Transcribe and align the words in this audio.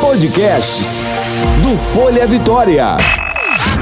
Podcasts 0.00 1.00
do 1.62 1.76
Folha 1.78 2.26
Vitória. 2.26 2.96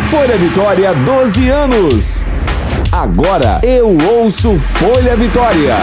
Folha 0.07 0.37
Vitória, 0.37 0.95
12 0.95 1.49
anos. 1.49 2.25
Agora 2.93 3.59
eu 3.63 3.97
ouço 3.97 4.59
Folha 4.59 5.17
Vitória. 5.17 5.77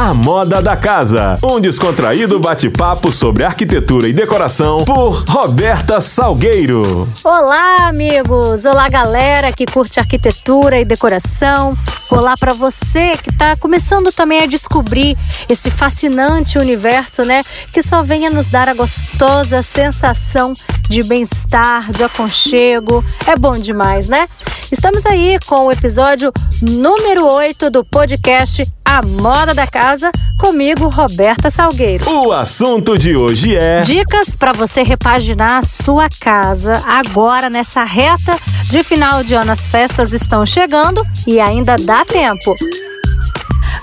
A 0.00 0.14
Moda 0.14 0.62
da 0.62 0.76
Casa, 0.76 1.36
um 1.42 1.58
descontraído 1.58 2.38
bate-papo 2.38 3.10
sobre 3.10 3.42
arquitetura 3.42 4.06
e 4.06 4.12
decoração 4.12 4.84
por 4.84 5.24
Roberta 5.24 6.00
Salgueiro. 6.00 7.08
Olá, 7.24 7.88
amigos! 7.88 8.64
Olá, 8.64 8.88
galera 8.88 9.50
que 9.50 9.66
curte 9.66 9.98
arquitetura 9.98 10.78
e 10.78 10.84
decoração. 10.84 11.76
Olá 12.12 12.36
para 12.36 12.54
você 12.54 13.16
que 13.16 13.30
está 13.30 13.56
começando 13.56 14.12
também 14.12 14.40
a 14.40 14.46
descobrir 14.46 15.18
esse 15.48 15.68
fascinante 15.68 16.58
universo, 16.58 17.24
né? 17.24 17.42
Que 17.72 17.82
só 17.82 18.00
vem 18.00 18.24
a 18.24 18.30
nos 18.30 18.46
dar 18.46 18.68
a 18.68 18.74
gostosa 18.74 19.64
sensação 19.64 20.54
de 20.88 21.02
bem-estar, 21.02 21.92
de 21.92 22.02
aconchego. 22.02 23.04
É 23.26 23.36
bom 23.36 23.58
demais, 23.58 24.08
né? 24.08 24.26
Estamos 24.72 25.04
aí 25.06 25.38
com 25.46 25.66
o 25.66 25.72
episódio 25.72 26.32
número 26.62 27.26
8 27.26 27.70
do 27.70 27.84
podcast 27.84 28.66
A 28.84 29.02
Moda 29.02 29.54
da 29.54 29.66
Casa, 29.66 30.10
comigo, 30.38 30.88
Roberta 30.88 31.50
Salgueiro. 31.50 32.08
O 32.10 32.32
assunto 32.32 32.98
de 32.98 33.16
hoje 33.16 33.56
é. 33.56 33.80
Dicas 33.80 34.34
para 34.34 34.52
você 34.52 34.82
repaginar 34.82 35.58
a 35.58 35.62
sua 35.62 36.08
casa 36.20 36.82
agora 36.86 37.48
nessa 37.48 37.84
reta 37.84 38.38
de 38.64 38.82
final 38.82 39.22
de 39.22 39.34
ano. 39.34 39.52
As 39.52 39.66
festas 39.66 40.12
estão 40.12 40.44
chegando 40.44 41.06
e 41.26 41.40
ainda 41.40 41.76
dá 41.76 42.04
tempo. 42.04 42.54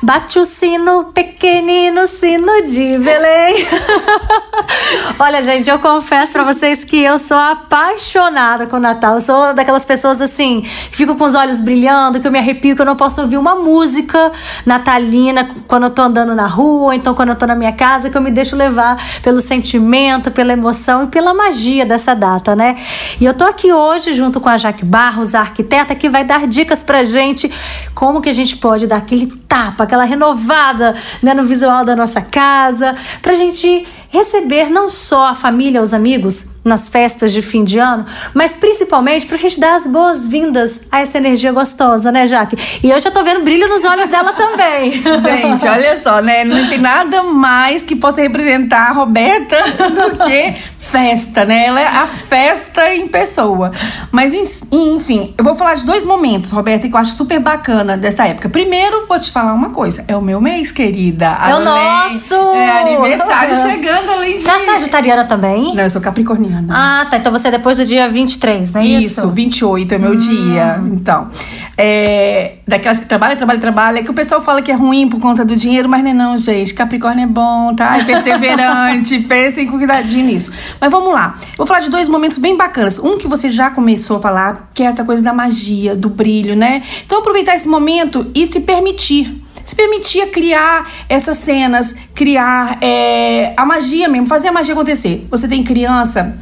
Bate 0.03 0.37
o 0.37 0.45
sino, 0.45 1.05
pequenino 1.05 2.05
sino 2.05 2.61
de 2.63 2.97
Belém. 2.99 3.55
Olha, 5.17 5.41
gente, 5.41 5.69
eu 5.69 5.79
confesso 5.79 6.33
para 6.33 6.43
vocês 6.43 6.83
que 6.83 7.01
eu 7.01 7.17
sou 7.17 7.37
apaixonada 7.37 8.67
com 8.67 8.75
o 8.75 8.79
Natal. 8.81 9.15
Eu 9.15 9.21
sou 9.21 9.53
daquelas 9.53 9.85
pessoas 9.85 10.21
assim, 10.21 10.59
que 10.59 10.97
fico 10.97 11.15
com 11.15 11.23
os 11.23 11.33
olhos 11.33 11.61
brilhando, 11.61 12.19
que 12.19 12.27
eu 12.27 12.31
me 12.31 12.37
arrepio, 12.37 12.75
que 12.75 12.81
eu 12.81 12.85
não 12.85 12.97
posso 12.97 13.21
ouvir 13.21 13.37
uma 13.37 13.55
música 13.55 14.33
natalina 14.65 15.55
quando 15.69 15.83
eu 15.83 15.89
tô 15.89 16.01
andando 16.01 16.35
na 16.35 16.47
rua, 16.47 16.93
então 16.97 17.15
quando 17.15 17.29
eu 17.29 17.35
tô 17.37 17.47
na 17.47 17.55
minha 17.55 17.71
casa, 17.71 18.09
que 18.09 18.17
eu 18.17 18.21
me 18.21 18.29
deixo 18.29 18.57
levar 18.57 19.01
pelo 19.23 19.39
sentimento, 19.39 20.31
pela 20.31 20.51
emoção 20.51 21.05
e 21.05 21.07
pela 21.07 21.33
magia 21.33 21.85
dessa 21.85 22.13
data, 22.13 22.53
né? 22.53 22.75
E 23.17 23.23
eu 23.23 23.33
tô 23.33 23.45
aqui 23.45 23.71
hoje 23.71 24.13
junto 24.13 24.41
com 24.41 24.49
a 24.49 24.57
Jaque 24.57 24.83
Barros, 24.83 25.33
a 25.33 25.39
arquiteta, 25.39 25.95
que 25.95 26.09
vai 26.09 26.25
dar 26.25 26.45
dicas 26.45 26.83
pra 26.83 27.05
gente 27.05 27.49
como 27.93 28.21
que 28.21 28.27
a 28.27 28.33
gente 28.33 28.57
pode 28.57 28.85
dar 28.85 28.97
aquele 28.97 29.27
tapa, 29.47 29.85
aquela 29.85 30.03
renovada 30.03 30.93
né, 31.23 31.33
no 31.33 31.45
visual 31.45 31.85
da 31.85 31.95
nossa 31.95 32.19
casa, 32.19 32.93
pra 33.21 33.33
gente 33.33 33.87
receber 34.09 34.69
não 34.69 34.89
só 34.89 35.27
a 35.27 35.35
família, 35.35 35.81
os 35.81 35.93
amigos 35.93 36.55
nas 36.65 36.87
festas 36.89 37.31
de 37.31 37.43
fim 37.43 37.63
de 37.63 37.77
ano, 37.77 38.07
mas 38.33 38.55
principalmente 38.55 39.27
pra 39.27 39.37
gente 39.37 39.59
dar 39.59 39.75
as 39.75 39.85
boas-vindas 39.85 40.87
a 40.91 40.99
essa 40.99 41.19
energia 41.19 41.51
gostosa, 41.51 42.11
né, 42.11 42.25
Jaque? 42.25 42.57
E 42.81 42.89
eu 42.89 42.99
já 42.99 43.11
tô 43.11 43.23
vendo 43.23 43.43
brilho 43.43 43.69
nos 43.69 43.83
olhos 43.83 44.09
dela 44.09 44.33
também. 44.33 45.03
Gente, 45.21 45.67
olha 45.67 45.95
só, 45.97 46.21
né? 46.21 46.43
Não 46.43 46.67
tem 46.67 46.79
nada 46.79 47.21
mais 47.21 47.83
que 47.83 47.95
possa 47.95 48.21
representar 48.21 48.89
a 48.89 48.91
Roberta 48.93 49.55
do 49.77 50.25
que 50.25 50.55
festa, 50.77 51.45
né? 51.45 51.67
Ela 51.67 51.81
é 51.81 51.87
a 51.87 52.07
festa 52.07 52.93
em 52.93 53.07
pessoa. 53.07 53.71
Mas, 54.11 54.33
enfim, 54.71 55.33
eu 55.37 55.43
vou 55.43 55.55
falar 55.55 55.75
de 55.75 55.85
dois 55.85 56.05
momentos, 56.05 56.51
Roberta, 56.51 56.87
que 56.87 56.93
eu 56.93 56.99
acho 56.99 57.15
super 57.15 57.39
bacana 57.39 57.97
dessa 57.97 58.27
época. 58.27 58.49
Primeiro, 58.49 59.05
vou 59.07 59.19
te 59.19 59.31
falar 59.31 59.53
uma 59.53 59.69
coisa. 59.69 60.03
É 60.07 60.15
o 60.15 60.21
meu 60.21 60.41
mês, 60.41 60.71
querida. 60.71 61.37
É 61.47 61.55
o 61.55 61.59
nosso! 61.59 62.33
É 62.33 62.81
aniversário 62.81 63.57
chegando, 63.61 63.94
além 63.95 64.37
de... 64.37 64.41
Você 64.41 64.49
é 64.49 64.59
sagitariana 64.59 65.25
também? 65.25 65.73
Não, 65.73 65.83
eu 65.83 65.89
sou 65.89 66.01
capricorniana. 66.01 66.67
Ah, 66.69 67.07
tá. 67.09 67.17
Então 67.17 67.31
você 67.31 67.47
é 67.47 67.51
depois 67.51 67.77
do 67.77 67.85
dia 67.85 68.09
23, 68.09 68.71
não 68.71 68.81
é 68.81 68.85
isso? 68.85 69.21
Isso, 69.21 69.29
28 69.29 69.93
é 69.93 69.97
meu 69.97 70.11
hum. 70.11 70.17
dia. 70.17 70.81
Então, 70.91 71.29
é, 71.77 72.55
daquelas 72.67 72.99
que 72.99 73.05
trabalha, 73.05 73.35
trabalha, 73.35 73.59
trabalha, 73.59 74.03
que 74.03 74.11
o 74.11 74.13
pessoal 74.13 74.41
fala 74.41 74.61
que 74.61 74.71
é 74.71 74.75
ruim 74.75 75.09
por 75.09 75.19
conta 75.19 75.45
do 75.45 75.55
dinheiro, 75.55 75.87
mas 75.89 76.03
não 76.03 76.11
é 76.11 76.13
não, 76.13 76.37
gente. 76.37 76.73
Capricórnio 76.73 77.23
é 77.23 77.27
bom, 77.27 77.73
tá? 77.75 77.97
É 77.97 78.03
perseverante, 78.03 79.19
pensem 79.27 79.67
com 79.67 79.77
cuidadinho 79.77 80.25
nisso. 80.25 80.51
Mas 80.79 80.91
vamos 80.91 81.13
lá. 81.13 81.35
Vou 81.57 81.67
falar 81.67 81.79
de 81.79 81.89
dois 81.89 82.09
momentos 82.09 82.37
bem 82.37 82.57
bacanas. 82.57 82.99
Um 82.99 83.17
que 83.17 83.27
você 83.27 83.49
já 83.49 83.69
começou 83.69 84.17
a 84.17 84.19
falar, 84.19 84.69
que 84.73 84.83
é 84.83 84.87
essa 84.87 85.03
coisa 85.03 85.21
da 85.21 85.33
magia, 85.33 85.95
do 85.95 86.09
brilho, 86.09 86.55
né? 86.55 86.83
Então 87.05 87.19
aproveitar 87.19 87.55
esse 87.55 87.67
momento 87.67 88.31
e 88.33 88.45
se 88.47 88.59
permitir 88.59 89.44
se 89.65 89.75
permitia 89.75 90.27
criar 90.27 90.89
essas 91.09 91.37
cenas, 91.37 91.95
criar 92.13 92.77
é, 92.81 93.53
a 93.57 93.65
magia 93.65 94.07
mesmo, 94.07 94.27
fazer 94.27 94.47
a 94.47 94.51
magia 94.51 94.73
acontecer. 94.73 95.27
Você 95.29 95.47
tem 95.47 95.63
criança, 95.63 96.37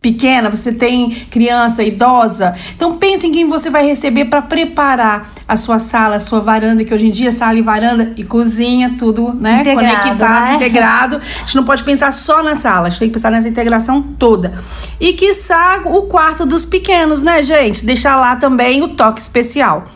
pequena, 0.00 0.48
você 0.48 0.72
tem 0.72 1.10
criança 1.30 1.82
idosa. 1.82 2.54
Então 2.76 2.96
pense 2.96 3.26
em 3.26 3.32
quem 3.32 3.48
você 3.48 3.68
vai 3.68 3.84
receber 3.84 4.26
para 4.26 4.40
preparar 4.42 5.32
a 5.46 5.56
sua 5.56 5.78
sala, 5.78 6.16
a 6.16 6.20
sua 6.20 6.40
varanda, 6.40 6.84
que 6.84 6.94
hoje 6.94 7.08
em 7.08 7.10
dia 7.10 7.32
sala 7.32 7.58
e 7.58 7.62
varanda 7.62 8.12
e 8.16 8.22
cozinha, 8.22 8.94
tudo, 8.96 9.32
né? 9.32 9.60
Integrado, 9.60 9.88
Conectado, 9.88 10.44
né? 10.44 10.54
integrado. 10.54 11.16
A 11.38 11.40
gente 11.40 11.56
não 11.56 11.64
pode 11.64 11.82
pensar 11.82 12.12
só 12.12 12.42
na 12.42 12.54
sala, 12.54 12.86
a 12.86 12.90
gente 12.90 12.98
tem 12.98 13.08
que 13.08 13.14
pensar 13.14 13.30
nessa 13.30 13.48
integração 13.48 14.02
toda. 14.02 14.54
E 15.00 15.14
quiçá 15.14 15.80
o 15.84 16.02
quarto 16.02 16.44
dos 16.44 16.64
pequenos, 16.64 17.22
né, 17.22 17.42
gente? 17.42 17.84
Deixar 17.84 18.16
lá 18.16 18.36
também 18.36 18.82
o 18.82 18.88
toque 18.88 19.20
especial. 19.20 19.86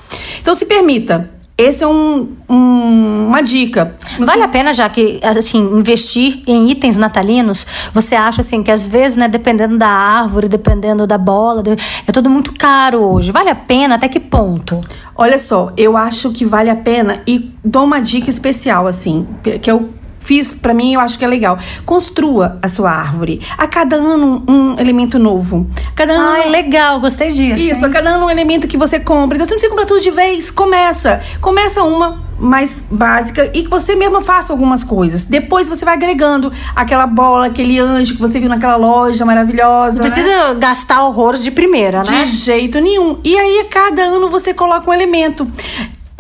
Então 0.41 0.55
se 0.55 0.65
permita 0.65 1.31
esse 1.63 1.85
é 1.85 1.87
um, 1.87 2.29
um, 2.49 3.27
uma 3.29 3.43
dica. 3.43 3.97
Vale 4.19 4.43
a 4.43 4.49
pena, 4.49 4.73
já 4.73 4.89
que 4.89 5.21
assim, 5.23 5.59
investir 5.59 6.43
em 6.47 6.71
itens 6.71 6.99
natalinos, 6.99 7.67
você 7.93 8.15
acha 8.15 8.41
assim 8.41 8.63
que 8.63 8.71
às 8.71 8.87
vezes, 8.87 9.17
né, 9.17 9.29
dependendo 9.29 9.79
da 9.79 9.89
árvore, 9.89 10.49
dependendo 10.49 11.07
da 11.07 11.19
bola, 11.19 11.63
é 12.07 12.13
tudo 12.13 12.29
muito 12.29 12.53
caro 12.55 13.01
hoje. 13.01 13.31
Vale 13.31 13.51
a 13.51 13.55
pena 13.55 13.95
até 13.95 14.09
que 14.09 14.21
ponto? 14.21 14.81
Olha 15.15 15.39
só, 15.39 15.73
eu 15.77 15.97
acho 15.97 16.31
que 16.31 16.45
vale 16.45 16.71
a 16.71 16.77
pena 16.77 17.23
e 17.27 17.53
dou 17.65 17.85
uma 17.85 18.01
dica 18.01 18.31
especial 18.31 18.87
assim, 18.87 19.27
que 19.61 19.71
eu 19.71 19.89
fiz, 20.23 20.55
para 20.55 20.73
mim, 20.73 20.95
eu 20.95 21.01
acho 21.01 21.19
que 21.19 21.25
é 21.25 21.29
legal. 21.29 21.59
Construa 21.85 22.59
a 22.63 22.69
sua 22.69 22.91
árvore. 22.91 23.41
A 23.59 23.67
cada 23.67 23.97
ano, 23.97 24.43
um 24.49 24.79
elemento 24.79 25.19
novo. 25.19 25.67
Cada 25.95 26.15
ano. 26.15 26.43
Ai, 26.43 26.49
legal, 26.49 27.01
gostei 27.01 27.33
disso. 27.33 27.63
Isso, 27.63 27.85
hein? 27.85 27.91
a 27.91 27.93
cada 27.93 28.11
ano, 28.11 28.27
um 28.27 28.31
elemento 28.31 28.69
que 28.69 28.77
você 28.77 28.99
compra. 29.01 29.37
Então, 29.37 29.47
você 29.47 29.55
não 29.55 29.59
precisa 29.59 29.71
comprar 29.71 29.87
tudo 29.87 30.01
de 30.01 30.11
vez. 30.11 30.51
Começa. 30.51 31.21
Começa 31.41 31.83
uma 31.83 32.33
mais 32.43 32.85
básica 32.91 33.51
e 33.55 33.63
que 33.63 33.71
você 33.71 33.95
mesma 33.95 34.21
faça 34.21 34.53
algumas 34.53 34.83
coisas. 34.83 35.25
Depois 35.25 35.69
você 35.69 35.85
vai 35.85 35.95
agregando 35.95 36.53
aquela 36.75 37.07
bola, 37.07 37.47
aquele 37.47 37.79
anjo 37.79 38.15
que 38.15 38.21
você 38.21 38.41
viu 38.41 38.49
naquela 38.49 38.77
loja 38.77 39.25
maravilhosa. 39.25 40.03
Não 40.03 40.11
precisa 40.11 40.55
né? 40.55 40.61
gastar 40.61 41.05
horrores 41.05 41.43
de 41.43 41.51
primeira, 41.51 42.03
né? 42.03 42.25
De 42.25 42.31
jeito 42.31 42.81
nenhum. 42.81 43.19
E 43.23 43.39
aí, 43.39 43.61
a 43.61 43.65
cada 43.67 44.03
ano, 44.03 44.29
você 44.29 44.53
coloca 44.53 44.91
um 44.91 44.93
elemento. 44.93 45.47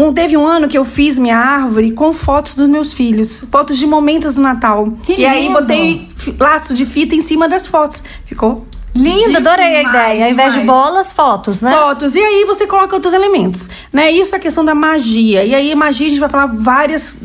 Um, 0.02 0.12
teve 0.12 0.36
um 0.36 0.46
ano 0.46 0.68
que 0.68 0.76
eu 0.76 0.84
fiz 0.84 1.18
minha 1.18 1.36
árvore 1.36 1.92
com 1.92 2.12
fotos 2.12 2.54
dos 2.54 2.68
meus 2.68 2.92
filhos, 2.92 3.44
fotos 3.50 3.78
de 3.78 3.86
momentos 3.86 4.34
do 4.34 4.42
Natal. 4.42 4.92
Que 5.04 5.20
e 5.20 5.26
aí 5.26 5.46
lindo. 5.46 5.60
botei 5.60 6.08
laço 6.38 6.74
de 6.74 6.84
fita 6.84 7.14
em 7.14 7.20
cima 7.20 7.48
das 7.48 7.68
fotos. 7.68 8.02
Ficou 8.24 8.66
Linda, 8.94 9.38
adorei 9.38 9.76
a 9.76 9.82
ideia. 9.82 10.24
Ao 10.26 10.30
invés 10.30 10.52
de 10.52 10.60
bolas, 10.60 11.12
fotos, 11.12 11.62
né? 11.62 11.72
Fotos. 11.72 12.14
E 12.14 12.20
aí 12.20 12.44
você 12.44 12.66
coloca 12.66 12.94
outros 12.94 13.14
elementos, 13.14 13.70
né? 13.90 14.10
Isso 14.10 14.34
é 14.34 14.38
a 14.38 14.40
questão 14.40 14.64
da 14.64 14.74
magia. 14.74 15.44
E 15.44 15.54
aí 15.54 15.74
magia 15.74 16.06
a 16.06 16.10
gente 16.10 16.20
vai 16.20 16.28
falar 16.28 16.46
várias 16.46 17.18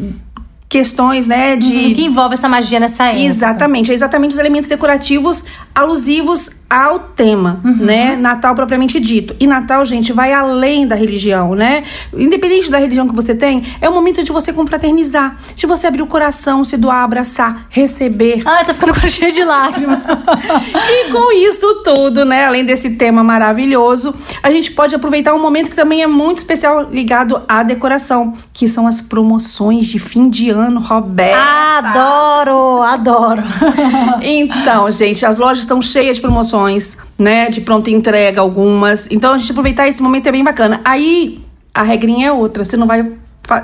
questões, 0.70 1.28
né, 1.28 1.56
de 1.56 1.74
uhum, 1.74 1.94
que 1.94 2.04
envolve 2.04 2.34
essa 2.34 2.50
magia 2.50 2.80
nessa 2.80 3.06
época. 3.06 3.24
Exatamente, 3.24 3.92
é 3.92 3.96
exatamente 3.96 4.34
os 4.34 4.38
elementos 4.38 4.68
decorativos 4.68 5.46
alusivos 5.74 6.50
ao 6.70 7.00
tema, 7.00 7.62
uhum. 7.64 7.78
né? 7.78 8.16
Natal 8.16 8.54
propriamente 8.54 9.00
dito. 9.00 9.36
E 9.40 9.48
Natal, 9.48 9.86
gente, 9.86 10.12
vai 10.12 10.34
além 10.34 10.86
da 10.86 10.96
religião, 10.96 11.56
né? 11.56 11.84
Independente 12.14 12.70
da 12.70 12.78
religião 12.78 13.08
que 13.08 13.16
você 13.16 13.34
tem, 13.34 13.64
é 13.80 13.88
o 13.88 13.94
momento 13.94 14.22
de 14.22 14.32
você 14.32 14.52
confraternizar, 14.52 15.38
de 15.56 15.66
você 15.66 15.88
abrir 15.88 16.02
o 16.02 16.08
coração, 16.08 16.66
se 16.66 16.76
doar, 16.76 17.04
abraçar, 17.04 17.68
receber. 17.70 18.42
Ai, 18.46 18.66
tô 18.66 18.74
ficando 18.74 18.96
cheia 19.10 19.32
de 19.32 19.44
lágrimas. 19.44 20.00
e 20.90 21.12
com 21.12 21.32
isso 21.32 21.84
tudo, 21.84 22.26
né, 22.26 22.46
além 22.46 22.66
desse 22.66 22.92
tema 22.92 23.24
maravilhoso, 23.24 24.14
a 24.44 24.52
gente 24.52 24.72
pode 24.72 24.94
aproveitar 24.94 25.34
um 25.34 25.42
momento 25.42 25.70
que 25.70 25.76
também 25.76 26.04
é 26.04 26.08
muito 26.08 26.40
especial 26.40 26.90
ligado 26.92 27.42
à 27.48 27.64
decoração, 27.64 28.34
que 28.52 28.68
são 28.68 28.88
as 28.88 29.00
promoções 29.02 29.86
de 29.86 30.00
fim 30.00 30.30
de 30.30 30.50
ano, 30.50 30.82
Roberto. 30.82 31.38
Adoro, 31.38 32.82
adoro. 32.82 33.44
então, 34.22 34.92
gente, 34.92 35.26
as 35.26 35.38
lojas 35.38 35.60
estão 35.60 35.82
cheias 35.82 36.18
de 36.18 36.22
promoções, 36.22 36.57
né? 37.18 37.50
De 37.50 37.62
pronta 37.62 37.90
entrega, 37.90 38.42
algumas. 38.42 39.08
Então, 39.12 39.34
a 39.34 39.38
gente 39.38 39.52
aproveitar 39.52 39.88
esse 39.88 40.02
momento 40.02 40.28
é 40.28 40.32
bem 40.32 40.44
bacana. 40.44 40.82
Aí, 40.84 41.42
a 41.74 41.84
regrinha 41.84 42.28
é 42.28 42.32
outra. 42.32 42.66
Você 42.66 42.76
não 42.76 42.88
vai 42.88 43.06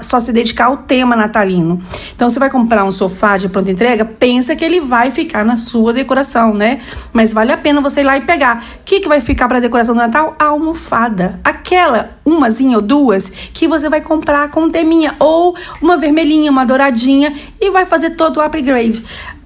só 0.01 0.19
se 0.19 0.31
dedicar 0.31 0.65
ao 0.65 0.77
tema 0.77 1.15
natalino. 1.15 1.81
Então, 2.15 2.29
você 2.29 2.39
vai 2.39 2.49
comprar 2.49 2.85
um 2.85 2.91
sofá 2.91 3.37
de 3.37 3.49
pronta 3.49 3.71
entrega, 3.71 4.05
pensa 4.05 4.55
que 4.55 4.63
ele 4.63 4.79
vai 4.79 5.11
ficar 5.11 5.43
na 5.43 5.57
sua 5.57 5.91
decoração, 5.91 6.53
né? 6.53 6.81
Mas 7.11 7.33
vale 7.33 7.51
a 7.51 7.57
pena 7.57 7.81
você 7.81 8.01
ir 8.01 8.05
lá 8.05 8.17
e 8.17 8.21
pegar. 8.21 8.63
O 8.79 8.83
que, 8.85 9.01
que 9.01 9.07
vai 9.07 9.19
ficar 9.19 9.47
para 9.47 9.59
decoração 9.59 9.93
do 9.93 9.99
Natal? 9.99 10.35
A 10.39 10.45
almofada. 10.45 11.39
Aquela, 11.43 12.11
umazinha 12.23 12.77
ou 12.77 12.81
duas, 12.81 13.29
que 13.53 13.67
você 13.67 13.89
vai 13.89 14.01
comprar 14.01 14.49
com 14.49 14.69
teminha. 14.69 15.15
Ou 15.19 15.55
uma 15.81 15.97
vermelhinha, 15.97 16.49
uma 16.49 16.65
douradinha, 16.65 17.35
e 17.59 17.69
vai 17.69 17.85
fazer 17.85 18.11
todo 18.11 18.37
o 18.37 18.41
upgrade 18.41 19.03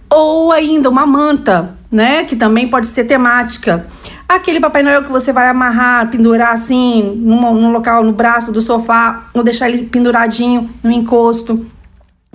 Ou 0.09 0.51
ainda 0.51 0.89
uma 0.89 1.05
manta, 1.05 1.76
né? 1.91 2.23
Que 2.23 2.35
também 2.35 2.67
pode 2.67 2.87
ser 2.87 3.05
temática. 3.05 3.85
Aquele 4.27 4.59
Papai 4.59 4.83
Noel 4.83 5.03
que 5.03 5.11
você 5.11 5.31
vai 5.31 5.47
amarrar, 5.47 6.09
pendurar 6.09 6.53
assim, 6.53 7.15
num, 7.17 7.71
local, 7.71 8.03
no 8.03 8.11
braço 8.11 8.51
do 8.51 8.61
sofá, 8.61 9.29
ou 9.33 9.43
deixar 9.43 9.69
ele 9.69 9.83
penduradinho 9.83 10.69
no 10.83 10.91
encosto. 10.91 11.65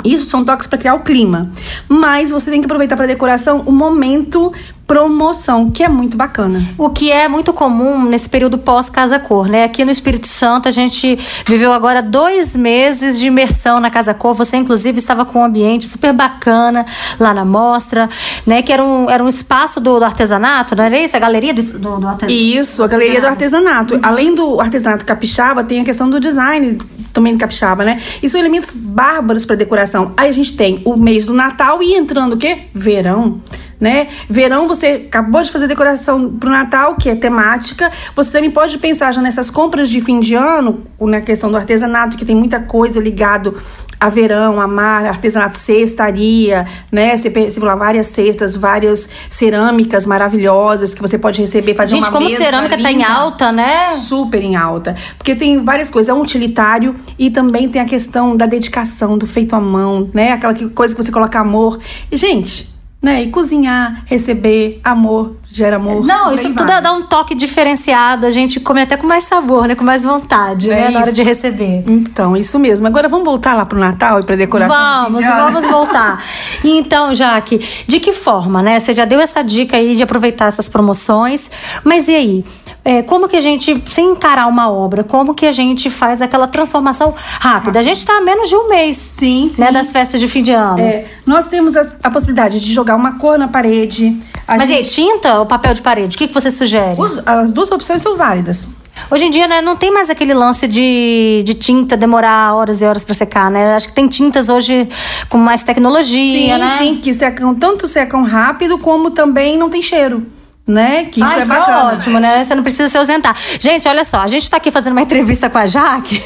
Isso 0.05 0.27
são 0.27 0.45
toques 0.45 0.67
para 0.67 0.79
criar 0.79 0.95
o 0.95 1.01
clima. 1.01 1.51
Mas 1.89 2.31
você 2.31 2.51
tem 2.51 2.61
que 2.61 2.65
aproveitar 2.65 2.97
para 2.97 3.07
decoração 3.07 3.61
o 3.67 3.73
momento 3.73 4.53
promoção, 4.93 5.71
que 5.71 5.83
é 5.83 5.89
muito 5.89 6.19
bacana. 6.19 6.63
O 6.77 6.91
que 6.91 7.11
é 7.11 7.27
muito 7.27 7.51
comum 7.51 8.05
nesse 8.05 8.29
período 8.29 8.59
pós-Casa 8.59 9.19
Cor, 9.19 9.49
né? 9.49 9.65
Aqui 9.65 9.87
no 9.87 9.91
Espírito 9.91 10.27
Santo 10.27 10.69
a 10.69 10.71
gente 10.71 11.19
viveu 11.47 11.73
agora 11.73 12.03
dois 12.03 12.55
meses 12.55 13.19
de 13.19 13.27
imersão 13.27 13.81
na 13.81 13.91
Casa 13.91 14.13
Cor. 14.13 14.35
Você, 14.35 14.59
inclusive, 14.59 14.99
estava 14.99 15.25
com 15.25 15.39
um 15.39 15.45
ambiente 15.45 15.89
super 15.89 16.13
bacana 16.13 16.85
lá 17.19 17.33
na 17.33 17.43
mostra, 17.43 18.11
né? 18.47 18.61
Que 18.61 18.71
era 18.71 18.85
um, 18.85 19.09
era 19.09 19.25
um 19.25 19.29
espaço 19.29 19.81
do, 19.81 19.99
do 19.99 20.05
artesanato, 20.05 20.77
não 20.77 20.85
era 20.85 20.99
isso? 20.99 21.17
A 21.17 21.21
galeria 21.21 21.55
do, 21.55 21.63
do, 21.63 21.79
do 21.79 22.07
artesanato. 22.07 22.31
Isso, 22.31 22.85
a 22.85 22.87
galeria 22.87 23.19
do 23.19 23.27
artesanato. 23.27 23.95
Uhum. 23.95 24.01
Além 24.03 24.35
do 24.35 24.61
artesanato 24.61 25.07
capixaba, 25.07 25.65
tem 25.65 25.81
a 25.81 25.85
questão 25.85 26.11
do 26.11 26.21
design 26.21 26.77
também 27.15 27.33
do 27.33 27.39
capixaba, 27.39 27.83
né? 27.83 27.99
E 28.23 28.29
são 28.29 28.39
elementos 28.39 28.73
bárbaros 28.75 29.47
para 29.47 29.57
decoração. 29.57 30.13
Aí 30.19 30.29
a 30.29 30.33
gente 30.33 30.55
tem 30.55 30.83
o 30.85 30.99
mês 30.99 31.25
do 31.25 31.33
Natal 31.33 31.83
e 31.83 31.95
entrando 31.95 32.35
o 32.35 32.37
quê? 32.37 32.65
Verão 32.75 33.41
né? 33.83 34.07
Verão, 34.31 34.69
você 34.69 35.07
acabou 35.09 35.43
de 35.43 35.51
fazer 35.51 35.67
decoração 35.67 36.31
pro 36.39 36.49
Natal, 36.49 36.95
que 36.95 37.11
é 37.11 37.17
temática. 37.17 37.91
Você 38.15 38.31
também 38.31 38.49
pode 38.49 38.79
pensar 38.79 39.11
já 39.11 39.21
nessas 39.21 39.51
compras 39.51 39.91
de 39.91 40.01
fim 40.01 40.21
de 40.21 40.37
ano, 40.37 40.85
na 41.01 41.21
questão 41.21 41.51
do 41.51 41.57
artesanato, 41.57 42.17
que 42.17 42.25
tem 42.25 42.37
muita 42.37 42.61
coisa 42.61 43.01
ligado 43.01 43.61
a 43.99 44.09
verão, 44.09 44.61
a 44.61 44.69
mar, 44.69 45.05
artesanato, 45.07 45.57
cestaria, 45.57 46.65
né? 46.93 47.17
Você, 47.17 47.29
você 47.29 47.59
lá 47.59 47.75
várias 47.75 48.07
cestas, 48.07 48.55
várias 48.55 49.09
cerâmicas 49.29 50.07
maravilhosas 50.07 50.95
que 50.95 51.03
você 51.03 51.19
pode 51.19 51.41
receber, 51.41 51.75
fazer 51.75 51.97
Gente, 51.97 52.05
uma 52.05 52.13
como 52.13 52.27
mesa 52.27 52.37
cerâmica 52.37 52.77
linda. 52.77 52.89
tá 52.89 52.93
em 52.93 53.03
alta, 53.03 53.51
né? 53.51 53.91
Super 53.95 54.43
em 54.45 54.55
alta. 54.55 54.95
Porque 55.19 55.35
tem 55.35 55.65
várias 55.65 55.91
coisas. 55.91 56.09
É 56.09 56.15
um 56.15 56.21
utilitário 56.21 56.95
e 57.19 57.31
também 57.31 57.69
tem 57.69 57.83
a 57.83 57.85
questão 57.85 58.37
da 58.37 58.47
dedicação, 58.47 59.19
do 59.19 59.27
feito 59.27 59.57
à 59.57 59.61
mão, 59.61 60.09
né? 60.15 60.33
Aquela 60.33 60.55
coisa 60.71 60.95
que 60.95 61.03
você 61.03 61.11
coloca 61.11 61.41
amor. 61.41 61.81
E, 62.11 62.17
gente, 62.17 62.72
né? 63.03 63.25
E 63.25 63.31
cozinhar, 63.31 64.05
receber, 64.07 64.81
amor, 64.85 65.37
gera 65.45 65.75
amor. 65.75 66.07
Não, 66.07 66.33
isso 66.33 66.49
tudo 66.55 66.69
vai. 66.69 66.81
dá 66.81 66.93
um 66.93 67.03
toque 67.03 67.35
diferenciado. 67.35 68.27
A 68.27 68.31
gente 68.31 68.61
come 68.61 68.81
até 68.81 68.97
com 68.97 69.09
mais 69.09 69.25
sabor, 69.25 69.67
né? 69.67 69.75
Com 69.75 69.85
mais 69.85 70.05
vontade, 70.05 70.71
é 70.71 70.75
né? 70.75 70.83
Isso. 70.85 70.93
Na 70.93 71.01
hora 71.01 71.13
de 71.13 71.23
receber. 71.23 71.85
Então, 71.89 72.37
isso 72.37 72.59
mesmo. 72.61 72.87
Agora 72.87 73.09
vamos 73.09 73.25
voltar 73.25 73.55
lá 73.55 73.67
pro 73.67 73.79
Natal 73.79 74.21
e 74.21 74.25
pra 74.25 74.37
decoração. 74.37 75.11
Vamos, 75.11 75.21
vamos 75.27 75.65
voltar. 75.65 76.23
então, 76.63 77.13
Jaque, 77.13 77.59
de 77.89 77.99
que 77.99 78.13
forma, 78.13 78.63
né? 78.63 78.79
Você 78.79 78.95
já 78.95 79.05
deu 79.05 79.19
essa 79.19 79.43
dica 79.43 79.77
aí 79.77 79.97
de 79.97 80.03
aproveitar 80.05 80.47
essas 80.47 80.69
promoções. 80.69 81.51
Mas 81.83 82.07
e 82.07 82.15
aí? 82.15 82.45
É, 82.85 83.01
como 83.03 83.29
que 83.29 83.37
a 83.37 83.41
gente, 83.41 83.81
sem 83.87 84.11
encarar 84.11 84.49
uma 84.49 84.71
obra, 84.71 85.05
como 85.05 85.35
que 85.35 85.47
a 85.47 85.53
gente 85.53 85.89
faz 85.89 86.21
aquela 86.21 86.49
transformação 86.49 87.15
rápida? 87.17 87.79
A 87.79 87.83
gente 87.83 87.99
está 87.99 88.19
a 88.19 88.21
menos 88.21 88.49
de 88.49 88.57
um 88.57 88.69
mês 88.69 88.97
sim, 88.97 89.51
sim. 89.55 89.63
Né, 89.63 89.71
das 89.71 89.93
festas 89.93 90.21
de 90.21 90.27
fim 90.27 90.43
de 90.43 90.51
ano. 90.51 90.81
É, 90.81 91.07
nós 91.25 91.47
temos 91.47 91.77
a, 91.77 91.83
a, 92.03 92.11
possibilidade 92.11 92.61
de 92.61 92.73
jogar 92.73 92.97
uma 92.97 93.19
cor 93.19 93.39
na 93.39 93.47
parede. 93.47 94.17
Mas 94.49 94.63
gente... 94.63 94.73
aí, 94.73 94.85
tinta 94.85 95.39
ou 95.39 95.47
papel 95.47 95.75
de 95.75 95.83
parede? 95.83 96.17
O 96.17 96.19
que, 96.19 96.27
que 96.27 96.35
você 96.35 96.51
sugere? 96.51 97.01
Os, 97.01 97.23
as 97.25 97.53
duas 97.53 97.71
opções 97.71 98.03
são 98.03 98.17
válidas. 98.17 98.69
Hoje 99.11 99.25
em 99.25 99.31
dia, 99.31 99.47
né, 99.47 99.63
não 99.63 99.77
tem 99.77 99.93
mais 99.93 100.11
aquele 100.11 100.35
lance 100.35 100.67
de, 100.67 101.43
de 101.45 101.55
tinta 101.55 101.97
demorar 101.97 102.55
horas 102.55 102.83
e 102.83 102.85
horas 102.85 103.05
para 103.05 103.15
secar, 103.15 103.51
né? 103.51 103.75
Acho 103.75 103.89
que 103.89 103.95
tem 103.95 104.09
tintas 104.09 104.49
hoje 104.49 104.89
com 105.29 105.39
mais 105.39 105.63
tecnologia, 105.63 106.57
sim, 106.57 106.61
né? 106.61 106.77
Sim, 106.79 106.97
que 106.97 107.15
secam, 107.15 107.55
tanto 107.55 107.87
secam 107.87 108.23
rápido 108.23 108.77
como 108.79 109.11
também 109.11 109.57
não 109.57 109.71
tem 109.71 109.81
cheiro 109.81 110.27
né? 110.67 111.07
Que 111.07 111.21
isso 111.21 111.31
ah, 111.31 111.39
é 111.39 111.41
isso 111.41 111.49
bacana. 111.49 111.93
É 111.93 111.95
ótimo, 111.95 112.21
né? 112.21 112.45
Você 112.45 112.55
não 112.55 112.63
precisa 112.63 112.89
se 112.89 112.97
ausentar. 112.97 113.37
Gente, 113.59 113.89
olha 113.89 114.05
só, 114.05 114.19
a 114.19 114.27
gente 114.27 114.49
tá 114.49 114.59
aqui 114.59 114.71
fazendo 114.71 114.93
uma 114.93 115.03
entrevista 115.03 115.51
com 115.51 115.59
a 115.59 115.67
Jaque. 115.67 116.23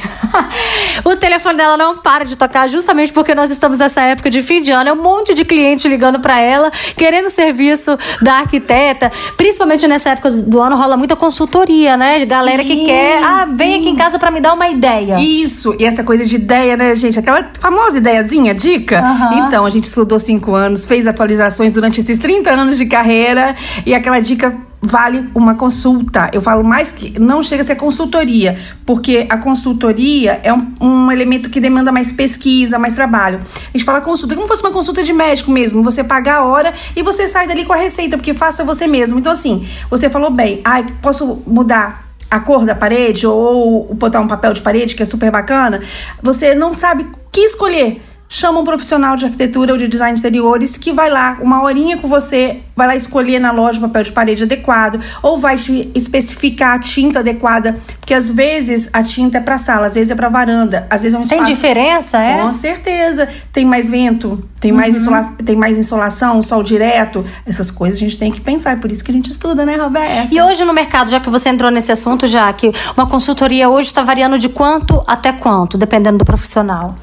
o 1.05 1.17
telefone 1.17 1.57
dela 1.57 1.77
não 1.77 1.97
para 1.97 2.25
de 2.25 2.37
tocar 2.37 2.69
justamente 2.69 3.13
porque 3.13 3.35
nós 3.35 3.51
estamos 3.51 3.79
nessa 3.79 4.03
época 4.03 4.29
de 4.29 4.43
fim 4.43 4.61
de 4.61 4.71
ano. 4.71 4.91
É 4.91 4.93
um 4.93 5.03
monte 5.03 5.33
de 5.35 5.45
cliente 5.45 5.89
ligando 5.89 6.21
para 6.21 6.41
ela, 6.41 6.71
querendo 6.97 7.31
serviço 7.31 7.97
da 8.21 8.35
arquiteta. 8.41 9.11
Principalmente 9.37 9.87
nessa 9.89 10.11
época 10.11 10.31
do 10.31 10.61
ano 10.61 10.77
rola 10.77 10.97
muita 10.97 11.17
consultoria, 11.17 11.97
né? 11.97 12.19
De 12.19 12.27
galera 12.27 12.63
sim, 12.63 12.69
que 12.69 12.85
quer, 12.85 13.23
ah, 13.23 13.47
sim. 13.47 13.57
vem 13.57 13.81
aqui 13.81 13.89
em 13.89 13.97
casa 13.97 14.19
para 14.19 14.31
me 14.31 14.41
dar 14.41 14.53
uma 14.53 14.69
ideia. 14.69 15.19
Isso, 15.19 15.75
e 15.79 15.85
essa 15.85 16.05
coisa 16.05 16.25
de 16.25 16.37
ideia, 16.37 16.77
né, 16.77 16.95
gente? 16.95 17.19
Aquela 17.19 17.51
famosa 17.59 17.97
ideiazinha, 17.99 18.55
dica. 18.55 19.01
Uhum. 19.01 19.47
Então, 19.47 19.65
a 19.65 19.71
gente 19.71 19.85
estudou 19.85 20.21
cinco 20.21 20.55
anos, 20.55 20.85
fez 20.85 21.07
atualizações 21.07 21.73
durante 21.73 22.01
esses 22.01 22.19
30 22.19 22.51
anos 22.51 22.77
de 22.77 22.85
carreira 22.85 23.57
e 23.87 23.95
aquela 23.95 24.21
dica 24.27 24.57
vale 24.81 25.29
uma 25.35 25.55
consulta. 25.55 26.31
Eu 26.33 26.41
falo 26.41 26.63
mais 26.63 26.93
que 26.93 27.19
não 27.19 27.43
chega 27.43 27.63
a 27.63 27.65
ser 27.65 27.77
consultoria, 27.77 28.59
porque 28.85 29.27
a 29.29 29.39
consultoria 29.39 30.41
é 30.43 30.53
um, 30.53 30.75
um, 30.81 31.13
elemento 31.13 31.49
que 31.49 31.61
demanda 31.61 31.91
mais 31.91 32.13
pesquisa, 32.13 32.79
mais 32.79 32.95
trabalho. 32.95 33.41
A 33.41 33.77
gente 33.77 33.85
fala 33.85 34.01
consulta 34.01 34.35
como 34.35 34.47
se 34.47 34.53
fosse 34.53 34.63
uma 34.63 34.73
consulta 34.73 35.03
de 35.03 35.13
médico 35.13 35.51
mesmo. 35.51 35.83
Você 35.83 36.05
paga 36.05 36.35
a 36.35 36.45
hora 36.45 36.73
e 36.95 37.03
você 37.03 37.27
sai 37.27 37.47
dali 37.47 37.65
com 37.65 37.73
a 37.73 37.77
receita, 37.77 38.17
porque 38.17 38.35
faça 38.35 38.65
você 38.65 38.87
mesmo. 38.87 39.19
Então, 39.19 39.33
assim, 39.33 39.67
você 39.91 40.09
falou 40.09 40.31
bem, 40.31 40.61
ai, 40.65 40.87
posso 41.01 41.43
mudar 41.47 42.07
a 42.31 42.41
cor 42.41 42.65
da 42.65 42.75
parede 42.75 43.27
ou 43.27 43.95
botar 43.95 44.21
um 44.21 44.27
papel 44.27 44.53
de 44.53 44.61
parede, 44.61 44.95
que 44.95 45.03
é 45.03 45.07
super 45.07 45.31
bacana. 45.31 45.81
Você 46.23 46.55
não 46.55 46.75
sabe 46.75 47.05
o 47.05 47.09
que 47.31 47.41
escolher 47.41 48.03
chama 48.29 48.61
um 48.61 48.65
profissional 48.65 49.17
de 49.17 49.25
arquitetura 49.25 49.73
ou 49.73 49.79
de 49.79 49.89
design 49.89 50.15
de 50.15 50.21
interiores 50.21 50.77
que 50.77 50.93
vai 50.93 51.11
lá, 51.11 51.39
uma 51.41 51.63
horinha 51.63 51.97
com 51.99 52.09
você, 52.09 52.61
vai 52.75 52.87
lá 52.87 52.97
escolher 52.97 53.39
na 53.39 53.53
loja 53.53 53.79
o 53.79 53.83
papel 53.83 54.03
de 54.03 54.13
parede 54.13 54.45
adequado, 54.45 55.01
ou 55.23 55.39
vai 55.39 55.57
te 55.57 55.91
especificar 55.95 56.77
a 56.77 56.79
tinta 56.79 57.21
adequada, 57.21 57.79
porque 58.01 58.13
às 58.15 58.29
vezes 58.29 58.91
a 58.93 59.03
tinta 59.03 59.39
é 59.39 59.41
para 59.41 59.59
sala, 59.59 59.87
às 59.87 59.95
vezes 59.95 60.11
é 60.11 60.15
para 60.15 60.29
varanda, 60.29 60.87
às 60.91 61.03
vezes 61.03 61.15
é 61.15 61.19
um 61.19 61.23
espaço. 61.23 61.45
Tem 61.45 61.55
diferença, 61.55 62.19
é? 62.19 62.43
Com 62.43 62.53
certeza. 62.53 63.29
Tem 63.53 63.65
mais 63.65 63.89
vento, 63.89 64.45
tem 64.61 64.73
mais, 64.73 64.95
uhum. 64.95 65.01
insola... 65.01 65.33
tem 65.45 65.57
mais 65.57 65.79
insolação, 65.79 66.43
sol 66.43 66.63
direto, 66.63 67.25
essas 67.47 67.71
coisas 67.71 67.97
a 67.97 68.01
gente 68.01 68.19
tem 68.19 68.31
que 68.31 68.41
pensar, 68.41 68.73
é 68.73 68.77
por 68.77 68.91
isso 68.91 69.03
que 69.03 69.11
a 69.11 69.15
gente 69.15 69.31
estuda, 69.31 69.65
né, 69.65 69.77
Roberta? 69.77 70.35
E 70.35 70.41
hoje 70.41 70.65
no 70.65 70.73
mercado, 70.73 71.11
já 71.11 71.21
que 71.21 71.31
você 71.31 71.49
entrou 71.49 71.71
nesse 71.71 71.93
assunto, 71.93 72.27
já 72.27 72.53
que 72.53 72.73
uma 72.97 73.07
consultoria 73.07 73.69
hoje 73.69 73.89
está 73.89 74.03
variando 74.03 74.39
de 74.39 74.49
quanto 74.49 75.03
até 75.07 75.33
quanto, 75.33 75.79
dependendo 75.79 76.19
do 76.19 76.25
profissional? 76.25 76.97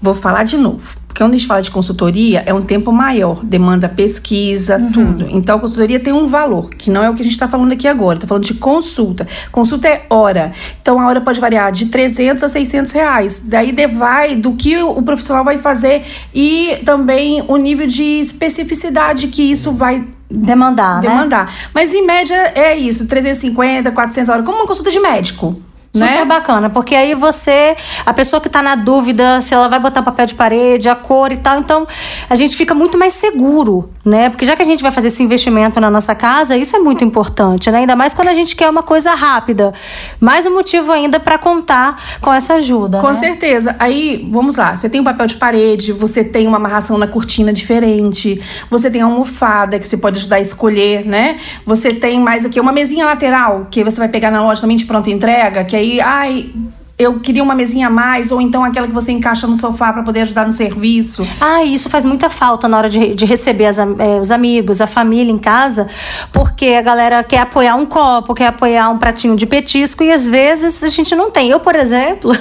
Vou 0.00 0.14
falar 0.14 0.44
de 0.44 0.56
novo. 0.56 0.94
Porque 1.16 1.24
quando 1.24 1.32
a 1.32 1.36
gente 1.38 1.46
fala 1.46 1.62
de 1.62 1.70
consultoria, 1.70 2.42
é 2.44 2.52
um 2.52 2.60
tempo 2.60 2.92
maior, 2.92 3.42
demanda 3.42 3.88
pesquisa, 3.88 4.76
uhum. 4.76 4.92
tudo. 4.92 5.26
Então, 5.30 5.56
a 5.56 5.58
consultoria 5.58 5.98
tem 5.98 6.12
um 6.12 6.26
valor, 6.26 6.68
que 6.68 6.90
não 6.90 7.02
é 7.02 7.08
o 7.08 7.14
que 7.14 7.22
a 7.22 7.24
gente 7.24 7.32
está 7.32 7.48
falando 7.48 7.72
aqui 7.72 7.88
agora. 7.88 8.16
Estou 8.16 8.28
falando 8.28 8.44
de 8.44 8.52
consulta. 8.52 9.26
Consulta 9.50 9.88
é 9.88 10.04
hora. 10.10 10.52
Então, 10.82 11.00
a 11.00 11.06
hora 11.06 11.18
pode 11.22 11.40
variar 11.40 11.72
de 11.72 11.86
300 11.86 12.44
a 12.44 12.48
600 12.50 12.92
reais. 12.92 13.46
Daí, 13.48 13.74
vai 13.86 14.36
do 14.36 14.52
que 14.52 14.76
o 14.76 15.00
profissional 15.00 15.42
vai 15.42 15.56
fazer 15.56 16.04
e 16.34 16.82
também 16.84 17.42
o 17.48 17.56
nível 17.56 17.86
de 17.86 18.20
especificidade 18.20 19.28
que 19.28 19.50
isso 19.50 19.72
vai 19.72 20.04
demandar, 20.30 21.00
demandar. 21.00 21.46
Né? 21.46 21.52
Mas, 21.72 21.94
em 21.94 22.04
média, 22.04 22.52
é 22.54 22.76
isso. 22.76 23.06
350, 23.06 23.90
400 23.90 24.28
horas. 24.28 24.44
Como 24.44 24.58
uma 24.58 24.66
consulta 24.66 24.90
de 24.90 25.00
médico. 25.00 25.62
Super 25.92 26.10
né? 26.10 26.24
bacana, 26.24 26.68
porque 26.68 26.94
aí 26.94 27.14
você, 27.14 27.74
a 28.04 28.12
pessoa 28.12 28.40
que 28.40 28.48
tá 28.48 28.60
na 28.60 28.74
dúvida 28.74 29.40
se 29.40 29.54
ela 29.54 29.66
vai 29.66 29.80
botar 29.80 30.02
papel 30.02 30.26
de 30.26 30.34
parede, 30.34 30.88
a 30.88 30.94
cor 30.94 31.32
e 31.32 31.38
tal, 31.38 31.58
então 31.58 31.86
a 32.28 32.34
gente 32.34 32.54
fica 32.54 32.74
muito 32.74 32.98
mais 32.98 33.14
seguro, 33.14 33.90
né? 34.04 34.28
Porque 34.28 34.44
já 34.44 34.54
que 34.54 34.62
a 34.62 34.64
gente 34.64 34.82
vai 34.82 34.92
fazer 34.92 35.08
esse 35.08 35.22
investimento 35.22 35.80
na 35.80 35.90
nossa 35.90 36.14
casa, 36.14 36.56
isso 36.56 36.76
é 36.76 36.78
muito 36.78 37.02
importante, 37.02 37.70
né? 37.70 37.78
Ainda 37.78 37.96
mais 37.96 38.12
quando 38.12 38.28
a 38.28 38.34
gente 38.34 38.54
quer 38.54 38.68
uma 38.68 38.82
coisa 38.82 39.14
rápida. 39.14 39.72
Mais 40.20 40.44
um 40.44 40.52
motivo 40.52 40.92
ainda 40.92 41.18
para 41.18 41.38
contar 41.38 41.98
com 42.20 42.32
essa 42.32 42.54
ajuda. 42.54 43.00
Com 43.00 43.08
né? 43.08 43.14
certeza. 43.14 43.74
Aí, 43.78 44.28
vamos 44.30 44.56
lá, 44.56 44.76
você 44.76 44.90
tem 44.90 45.00
um 45.00 45.04
papel 45.04 45.26
de 45.26 45.36
parede, 45.36 45.92
você 45.92 46.22
tem 46.22 46.46
uma 46.46 46.58
amarração 46.58 46.98
na 46.98 47.06
cortina 47.06 47.52
diferente, 47.52 48.40
você 48.70 48.90
tem 48.90 49.00
a 49.00 49.06
almofada 49.06 49.78
que 49.78 49.88
você 49.88 49.96
pode 49.96 50.18
ajudar 50.18 50.36
a 50.36 50.40
escolher, 50.40 51.06
né? 51.06 51.38
Você 51.64 51.90
tem 51.90 52.20
mais 52.20 52.44
aqui 52.44 52.60
uma 52.60 52.72
mesinha 52.72 53.06
lateral 53.06 53.66
que 53.70 53.82
você 53.82 53.98
vai 53.98 54.08
pegar 54.08 54.30
na 54.30 54.42
loja 54.42 54.60
também 54.60 54.76
de 54.76 54.84
pronta 54.84 55.10
entrega, 55.10 55.64
que 55.64 55.74
aí 55.74 55.85
aí, 55.86 56.00
ai, 56.00 56.54
eu 56.98 57.20
queria 57.20 57.42
uma 57.42 57.54
mesinha 57.54 57.88
a 57.88 57.90
mais, 57.90 58.32
ou 58.32 58.40
então 58.40 58.64
aquela 58.64 58.86
que 58.86 58.92
você 58.92 59.12
encaixa 59.12 59.46
no 59.46 59.54
sofá 59.54 59.92
para 59.92 60.02
poder 60.02 60.20
ajudar 60.22 60.46
no 60.46 60.52
serviço. 60.52 61.28
Ah, 61.38 61.62
isso 61.62 61.90
faz 61.90 62.06
muita 62.06 62.30
falta 62.30 62.66
na 62.66 62.78
hora 62.78 62.88
de, 62.88 63.14
de 63.14 63.26
receber 63.26 63.66
as, 63.66 63.78
é, 63.78 63.84
os 64.20 64.30
amigos, 64.30 64.80
a 64.80 64.86
família 64.86 65.30
em 65.30 65.36
casa, 65.36 65.88
porque 66.32 66.68
a 66.68 66.80
galera 66.80 67.22
quer 67.22 67.40
apoiar 67.40 67.76
um 67.76 67.84
copo, 67.84 68.32
quer 68.32 68.46
apoiar 68.46 68.88
um 68.88 68.96
pratinho 68.96 69.36
de 69.36 69.44
petisco 69.46 70.02
e 70.02 70.10
às 70.10 70.26
vezes 70.26 70.82
a 70.82 70.88
gente 70.88 71.14
não 71.14 71.30
tem. 71.30 71.50
Eu, 71.50 71.60
por 71.60 71.76
exemplo, 71.76 72.32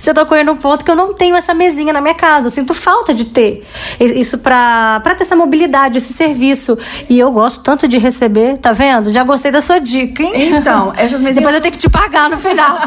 você 0.00 0.14
tocou 0.14 0.38
aí 0.38 0.44
no 0.44 0.56
ponto 0.56 0.86
que 0.86 0.90
eu 0.90 0.96
não 0.96 1.12
tenho 1.12 1.36
essa 1.36 1.52
mesinha 1.52 1.92
na 1.92 2.00
minha 2.00 2.14
casa, 2.14 2.46
eu 2.46 2.50
sinto 2.50 2.72
falta 2.72 3.12
de 3.12 3.26
ter 3.26 3.66
isso 4.00 4.38
para 4.38 5.00
ter 5.00 5.22
essa 5.22 5.36
mobilidade, 5.36 5.98
esse 5.98 6.14
serviço. 6.14 6.78
E 7.10 7.18
eu 7.18 7.30
gosto 7.30 7.62
tanto 7.62 7.86
de 7.86 7.98
receber, 7.98 8.56
tá 8.56 8.72
vendo? 8.72 9.12
Já 9.12 9.22
gostei 9.22 9.50
da 9.50 9.60
sua 9.60 9.78
dica, 9.78 10.22
hein? 10.22 10.54
Então, 10.54 10.92
essas 10.96 11.20
mesinhas. 11.20 11.36
Depois 11.36 11.54
eu 11.54 11.60
tenho 11.60 11.72
que 11.72 11.78
te 11.78 11.90
pagar 11.90 12.30
no 12.30 12.38
final. 12.38 12.78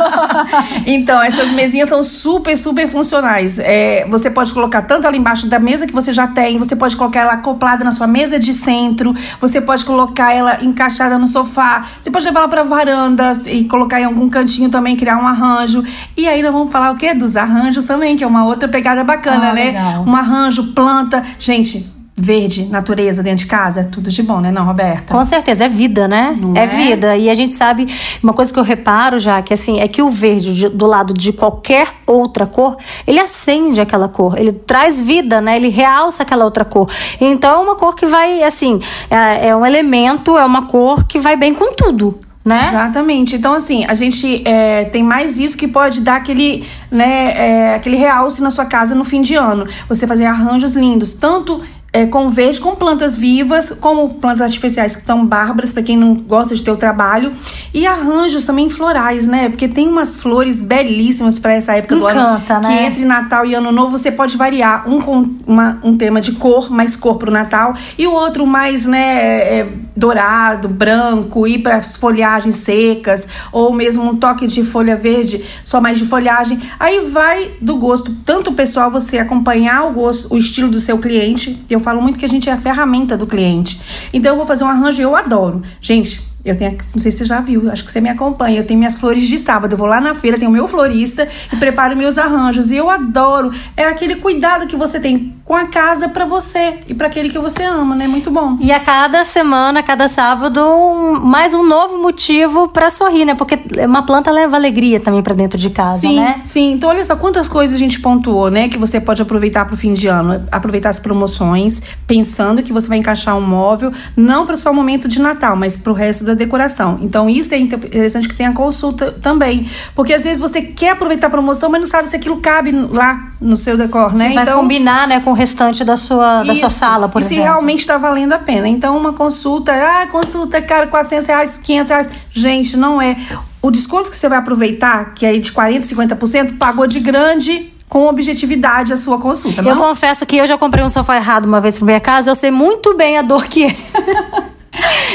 então, 0.87 1.10
Então, 1.11 1.21
essas 1.21 1.51
mesinhas 1.51 1.89
são 1.89 2.01
super, 2.01 2.57
super 2.57 2.87
funcionais. 2.87 3.59
É, 3.59 4.07
você 4.09 4.29
pode 4.29 4.53
colocar 4.53 4.81
tanto 4.83 5.05
ela 5.05 5.17
embaixo 5.17 5.45
da 5.45 5.59
mesa 5.59 5.85
que 5.85 5.91
você 5.91 6.13
já 6.13 6.25
tem, 6.25 6.57
você 6.57 6.73
pode 6.73 6.95
colocar 6.95 7.19
ela 7.19 7.33
acoplada 7.33 7.83
na 7.83 7.91
sua 7.91 8.07
mesa 8.07 8.39
de 8.39 8.53
centro, 8.53 9.13
você 9.37 9.59
pode 9.59 9.83
colocar 9.83 10.31
ela 10.33 10.63
encaixada 10.63 11.17
no 11.17 11.27
sofá, 11.27 11.85
você 12.01 12.09
pode 12.09 12.23
levar 12.23 12.39
ela 12.39 12.47
pra 12.47 12.63
varanda 12.63 13.33
e 13.45 13.65
colocar 13.65 13.99
em 13.99 14.05
algum 14.05 14.29
cantinho 14.29 14.69
também, 14.69 14.95
criar 14.95 15.17
um 15.17 15.27
arranjo. 15.27 15.83
E 16.15 16.29
aí 16.29 16.41
nós 16.41 16.53
vamos 16.53 16.71
falar 16.71 16.91
o 16.91 16.95
quê? 16.95 17.13
Dos 17.13 17.35
arranjos 17.35 17.83
também, 17.83 18.15
que 18.15 18.23
é 18.23 18.27
uma 18.27 18.45
outra 18.45 18.69
pegada 18.69 19.03
bacana, 19.03 19.49
Ah, 19.49 19.53
né? 19.53 19.65
legal. 19.65 20.05
Um 20.07 20.15
arranjo, 20.15 20.71
planta. 20.73 21.25
Gente, 21.37 21.85
verde, 22.21 22.65
natureza 22.65 23.23
dentro 23.23 23.45
de 23.45 23.49
casa, 23.49 23.81
é 23.81 23.83
tudo 23.83 24.09
de 24.09 24.21
bom, 24.21 24.39
né, 24.39 24.51
não, 24.51 24.63
Roberta? 24.63 25.13
Com 25.13 25.25
certeza, 25.25 25.65
é 25.65 25.69
vida, 25.69 26.07
né? 26.07 26.37
É, 26.55 26.59
é? 26.59 26.67
vida. 26.67 27.17
E 27.17 27.29
a 27.29 27.33
gente 27.33 27.53
sabe, 27.53 27.87
uma 28.21 28.31
coisa 28.33 28.53
que 28.53 28.59
eu 28.59 28.63
reparo 28.63 29.17
já, 29.17 29.41
que 29.41 29.53
assim, 29.53 29.79
é 29.79 29.87
que 29.87 30.01
o 30.01 30.09
verde 30.09 30.53
de- 30.53 30.69
do 30.69 30.85
lado 30.85 31.13
de 31.13 31.33
qualquer 31.33 31.87
outra 32.05 32.45
cor, 32.45 32.77
ele 33.07 33.19
acende 33.19 33.81
aquela 33.81 34.07
cor, 34.07 34.37
ele 34.37 34.51
traz 34.51 35.01
vida, 35.01 35.41
né? 35.41 35.55
Ele 35.55 35.69
realça 35.69 36.23
aquela 36.23 36.45
outra 36.45 36.63
cor. 36.63 36.87
Então 37.19 37.49
é 37.51 37.57
uma 37.63 37.75
cor 37.75 37.95
que 37.95 38.05
vai, 38.05 38.43
assim, 38.43 38.79
é, 39.09 39.47
é 39.49 39.55
um 39.55 39.65
elemento, 39.65 40.37
é 40.37 40.45
uma 40.45 40.67
cor 40.67 41.05
que 41.05 41.19
vai 41.19 41.35
bem 41.35 41.53
com 41.53 41.73
tudo, 41.73 42.17
né? 42.43 42.69
Exatamente. 42.69 43.35
Então, 43.35 43.53
assim, 43.53 43.85
a 43.85 43.93
gente 43.93 44.41
é, 44.45 44.85
tem 44.85 45.03
mais 45.03 45.37
isso 45.37 45.57
que 45.57 45.67
pode 45.67 46.01
dar 46.01 46.17
aquele, 46.17 46.65
né, 46.91 47.33
é, 47.35 47.75
aquele 47.75 47.97
realce 47.97 48.41
na 48.41 48.49
sua 48.51 48.65
casa 48.65 48.93
no 48.95 49.03
fim 49.03 49.21
de 49.21 49.35
ano. 49.35 49.67
Você 49.87 50.05
fazer 50.07 50.25
arranjos 50.25 50.75
lindos, 50.75 51.13
tanto 51.13 51.61
é, 51.93 52.05
com 52.05 52.29
verde, 52.29 52.61
com 52.61 52.73
plantas 52.75 53.17
vivas, 53.17 53.71
como 53.71 54.13
plantas 54.13 54.41
artificiais 54.41 54.95
que 54.95 55.01
estão 55.01 55.25
bárbaras, 55.25 55.73
para 55.73 55.83
quem 55.83 55.97
não 55.97 56.13
gosta 56.13 56.55
de 56.55 56.63
ter 56.63 56.71
o 56.71 56.77
trabalho. 56.77 57.33
E 57.73 57.85
arranjos 57.85 58.45
também 58.45 58.69
florais, 58.69 59.27
né? 59.27 59.49
Porque 59.49 59.67
tem 59.67 59.89
umas 59.89 60.15
flores 60.15 60.61
belíssimas 60.61 61.37
para 61.37 61.51
essa 61.53 61.73
época 61.75 61.95
do 61.97 62.09
Encanta, 62.09 62.53
ano. 62.55 62.67
né? 62.67 62.77
Que 62.77 62.83
entre 62.85 63.05
Natal 63.05 63.45
e 63.45 63.53
Ano 63.53 63.71
Novo 63.73 63.97
você 63.97 64.09
pode 64.09 64.37
variar. 64.37 64.87
Um 64.89 65.01
com 65.01 65.29
uma- 65.45 65.79
um 65.83 65.97
tema 65.97 66.21
de 66.21 66.31
cor, 66.33 66.71
mais 66.71 66.95
cor 66.95 67.17
pro 67.17 67.29
Natal, 67.31 67.73
e 67.97 68.07
o 68.07 68.13
outro 68.13 68.45
mais, 68.47 68.85
né, 68.85 69.59
é, 69.59 69.67
dourado, 69.95 70.67
branco, 70.67 71.47
ir 71.47 71.59
para 71.59 71.77
as 71.77 71.95
folhagens 71.95 72.55
secas, 72.55 73.27
ou 73.51 73.73
mesmo 73.73 74.03
um 74.03 74.15
toque 74.15 74.47
de 74.47 74.63
folha 74.63 74.95
verde, 74.95 75.43
só 75.63 75.81
mais 75.81 75.97
de 75.97 76.05
folhagem. 76.05 76.59
Aí 76.79 77.09
vai 77.09 77.51
do 77.61 77.77
gosto, 77.77 78.13
tanto 78.25 78.53
pessoal 78.53 78.89
você 78.89 79.17
acompanhar 79.17 79.85
o 79.87 79.93
gosto, 79.93 80.33
o 80.33 80.37
estilo 80.37 80.69
do 80.69 80.79
seu 80.79 80.97
cliente. 80.97 81.63
Eu 81.69 81.79
falo 81.79 82.01
muito 82.01 82.17
que 82.17 82.25
a 82.25 82.29
gente 82.29 82.49
é 82.49 82.53
a 82.53 82.57
ferramenta 82.57 83.17
do 83.17 83.27
cliente. 83.27 83.81
Então 84.13 84.31
eu 84.31 84.37
vou 84.37 84.45
fazer 84.45 84.63
um 84.63 84.67
arranjo, 84.67 85.01
eu 85.01 85.15
adoro. 85.15 85.61
Gente, 85.79 86.31
eu 86.43 86.57
tenho, 86.57 86.71
não 86.71 86.99
sei 86.99 87.11
se 87.11 87.19
você 87.19 87.25
já 87.25 87.39
viu, 87.39 87.69
acho 87.69 87.85
que 87.85 87.91
você 87.91 88.01
me 88.01 88.09
acompanha. 88.09 88.59
Eu 88.59 88.65
tenho 88.65 88.79
minhas 88.79 88.97
flores 88.97 89.23
de 89.23 89.37
sábado. 89.37 89.73
Eu 89.73 89.77
vou 89.77 89.87
lá 89.87 90.01
na 90.01 90.13
feira, 90.13 90.39
tenho 90.39 90.49
o 90.49 90.53
meu 90.53 90.67
florista 90.67 91.27
e 91.53 91.55
preparo 91.55 91.95
meus 91.95 92.17
arranjos. 92.17 92.71
E 92.71 92.77
eu 92.77 92.89
adoro. 92.89 93.51
É 93.77 93.85
aquele 93.85 94.15
cuidado 94.15 94.65
que 94.65 94.75
você 94.75 94.99
tem 94.99 95.35
com 95.43 95.55
a 95.55 95.65
casa 95.65 96.07
pra 96.09 96.23
você 96.25 96.75
e 96.87 96.93
pra 96.93 97.07
aquele 97.07 97.29
que 97.29 97.37
você 97.39 97.63
ama, 97.63 97.95
né? 97.95 98.07
Muito 98.07 98.29
bom. 98.31 98.57
E 98.61 98.71
a 98.71 98.79
cada 98.79 99.23
semana, 99.25 99.79
a 99.79 99.83
cada 99.83 100.07
sábado, 100.07 100.61
um- 100.63 101.19
mais 101.19 101.53
um 101.53 101.63
novo 101.63 101.97
motivo 101.97 102.67
pra 102.69 102.89
sorrir, 102.89 103.25
né? 103.25 103.35
Porque 103.35 103.59
uma 103.85 104.03
planta 104.03 104.31
leva 104.31 104.55
alegria 104.55 104.99
também 104.99 105.21
pra 105.21 105.33
dentro 105.33 105.57
de 105.57 105.69
casa, 105.69 105.99
sim, 105.99 106.15
né? 106.19 106.39
sim. 106.43 106.71
Então, 106.73 106.89
olha 106.89 107.03
só 107.03 107.15
quantas 107.15 107.47
coisas 107.49 107.75
a 107.75 107.79
gente 107.79 107.99
pontuou, 107.99 108.49
né? 108.49 108.69
Que 108.69 108.77
você 108.77 109.01
pode 109.01 109.21
aproveitar 109.21 109.65
pro 109.65 109.75
fim 109.75 109.93
de 109.93 110.07
ano. 110.07 110.43
Aproveitar 110.51 110.89
as 110.89 110.99
promoções, 110.99 111.81
pensando 112.07 112.63
que 112.63 112.71
você 112.71 112.87
vai 112.87 112.97
encaixar 112.99 113.35
um 113.35 113.41
móvel, 113.41 113.91
não 114.15 114.45
para 114.45 114.55
só 114.57 114.71
o 114.71 114.73
momento 114.73 115.07
de 115.07 115.19
Natal, 115.21 115.55
mas 115.55 115.75
pro 115.75 115.93
resto 115.93 116.23
da 116.23 116.33
decoração. 116.33 116.99
Então, 117.01 117.29
isso 117.29 117.53
é 117.53 117.57
interessante 117.57 118.27
que 118.29 118.35
tenha 118.35 118.53
consulta 118.53 119.11
também. 119.11 119.67
Porque 119.95 120.13
às 120.13 120.23
vezes 120.23 120.39
você 120.39 120.61
quer 120.61 120.91
aproveitar 120.91 121.27
a 121.27 121.29
promoção, 121.29 121.69
mas 121.69 121.81
não 121.81 121.87
sabe 121.87 122.07
se 122.07 122.15
aquilo 122.15 122.37
cabe 122.37 122.71
lá 122.71 123.31
no 123.41 123.57
seu 123.57 123.75
decor, 123.75 124.13
né? 124.13 124.29
Você 124.29 124.35
vai 124.35 124.53
combinar, 124.53 125.07
né, 125.07 125.19
com 125.19 125.30
o 125.31 125.33
restante 125.33 125.83
da 125.83 125.97
sua, 125.97 126.43
da 126.43 126.53
sua 126.55 126.69
sala, 126.69 127.09
por 127.09 127.21
e 127.21 127.25
exemplo. 127.25 127.43
se 127.43 127.47
realmente 127.49 127.79
está 127.79 127.97
valendo 127.97 128.33
a 128.33 128.39
pena. 128.39 128.67
Então, 128.67 128.97
uma 128.97 129.13
consulta, 129.13 129.71
ah, 129.73 130.07
consulta, 130.07 130.61
cara, 130.61 130.87
400 130.87 131.27
reais, 131.27 131.57
500 131.57 131.89
reais. 131.89 132.09
Gente, 132.31 132.77
não 132.77 133.01
é. 133.01 133.17
O 133.61 133.69
desconto 133.71 134.09
que 134.09 134.17
você 134.17 134.27
vai 134.29 134.37
aproveitar, 134.39 135.13
que 135.13 135.25
é 135.25 135.33
de 135.37 135.51
40%, 135.51 135.81
50%, 135.83 136.57
pagou 136.57 136.87
de 136.87 136.99
grande 136.99 137.71
com 137.87 138.07
objetividade 138.07 138.93
a 138.93 138.97
sua 138.97 139.19
consulta, 139.19 139.61
Eu 139.61 139.75
não? 139.75 139.81
confesso 139.81 140.25
que 140.25 140.37
eu 140.37 140.47
já 140.47 140.57
comprei 140.57 140.83
um 140.83 140.87
sofá 140.89 141.17
errado 141.17 141.43
uma 141.45 141.59
vez 141.59 141.75
pra 141.77 141.85
minha 141.85 141.99
casa, 141.99 142.31
eu 142.31 142.35
sei 142.35 142.49
muito 142.49 142.95
bem 142.95 143.17
a 143.17 143.21
dor 143.21 143.45
que 143.47 143.65
é. 143.65 143.75